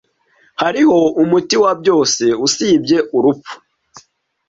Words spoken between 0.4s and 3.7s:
Hariho umuti wa byose, usibye urupfu.